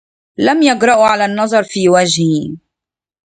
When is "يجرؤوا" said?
0.61-1.05